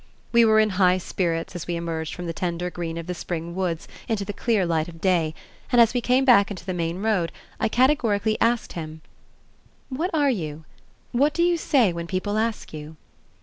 [0.31, 3.53] We were in high spirits as we emerged from the tender green of the spring
[3.53, 5.35] woods into the clear light of day,
[5.71, 9.01] and as we came back into the main road I categorically asked him:
[9.89, 10.65] "What are you?
[11.11, 12.95] What do you say when people ask you?"